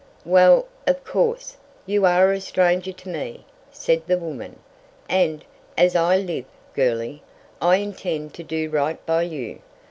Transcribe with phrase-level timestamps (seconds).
[0.25, 4.55] "Well, of course, you are a stranger to me," said the woman,
[5.07, 5.45] "and,
[5.77, 7.21] as I live, girlie,
[7.61, 9.61] I intend to do right by you.